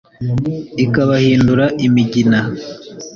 [0.85, 2.39] Ikabahindura imigina*.